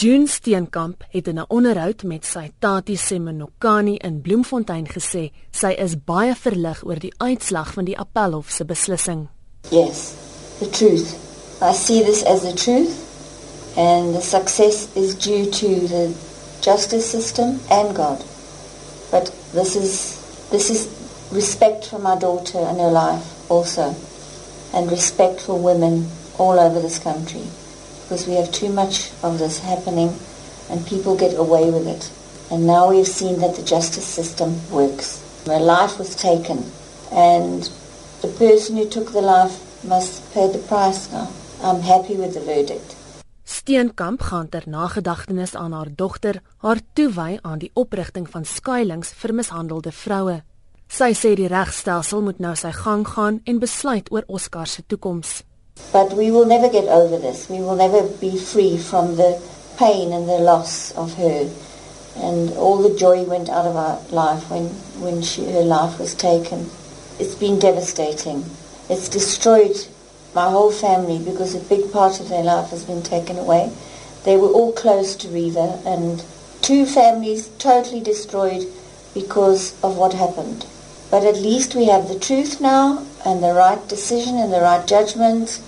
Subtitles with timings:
[0.00, 6.04] June Steenkamp het in 'n onderhoud met sy Tati Semenokani in Bloemfontein gesê sy is
[6.04, 9.28] baie verlig oor die uitslag van die Appelhof se beslissing.
[9.70, 10.12] Yes,
[10.58, 11.16] the truth.
[11.60, 12.94] I see this as the truth
[13.76, 16.14] and the success is due to the
[16.60, 18.18] justice system and God.
[19.10, 20.14] But this is
[20.50, 20.86] this is
[21.32, 23.94] respect for my daughter and her life also
[24.72, 26.06] and respect for women
[26.38, 27.42] all over this country
[28.08, 30.08] because we have too much of this happening
[30.70, 32.10] and people get away with it.
[32.50, 35.20] And now we've seen that the justice system works.
[35.46, 36.64] My life was taken
[37.12, 37.68] and
[38.22, 41.28] the person who took the life must pay the price now.
[41.62, 42.96] I'm happy with the verdict.
[43.44, 49.34] Steenkamp gaan ter nagedagtenis aan haar dogter haar toewy aan die oprigting van skuilings vir
[49.34, 50.42] mishandelde vroue.
[50.88, 55.42] Sy sê die regstelsel moet nou sy gang gaan en besluit oor Oscar se toekoms.
[55.92, 57.48] But we will never get over this.
[57.48, 59.40] We will never be free from the
[59.76, 61.50] pain and the loss of her.
[62.16, 64.66] And all the joy went out of our life when,
[65.00, 66.70] when she, her life was taken.
[67.18, 68.44] It's been devastating.
[68.88, 69.86] It's destroyed
[70.34, 73.72] my whole family because a big part of their life has been taken away.
[74.24, 76.22] They were all close to Riva and
[76.60, 78.66] two families totally destroyed
[79.14, 80.66] because of what happened.
[81.10, 84.86] But at least we have the truth now and the right decision and the right
[84.86, 85.60] judgment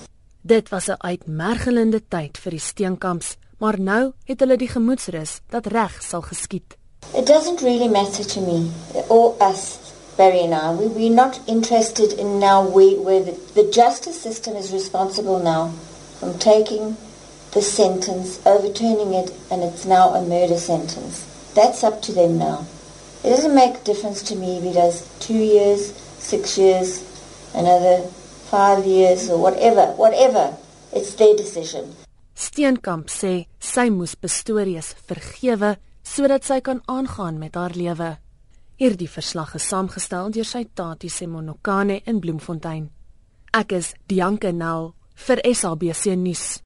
[0.43, 5.67] Dit was 'n uitmergelende tyd vir die Steenkamps, maar nou het hulle die gemoedsrus dat
[5.67, 6.77] reg sal geskied.
[7.15, 8.71] It doesn't really matter to me
[9.09, 9.77] or us,
[10.17, 10.83] Barry and I.
[10.83, 15.71] We, we're not interested in now we, where the, the justice system is responsible now
[16.19, 16.97] from taking
[17.53, 21.25] the sentence, overturning it, and it's now a murder sentence.
[21.55, 22.65] That's up to them now.
[23.23, 27.05] It doesn't make a difference to me if it does two years, six years,
[27.55, 28.03] another
[28.51, 30.57] five years or whatever, whatever.
[30.93, 31.95] It's their decision.
[32.35, 38.15] Steenkamp sê sy moes Pistorius vergewe sodat sy kan aangaan met haar lewe.
[38.81, 42.89] Hierdie verslag is saamgestel deur sy Tati Semonokane in Bloemfontein.
[43.53, 44.95] Ek is Dianke Nel
[45.27, 46.63] vir SABC nuus.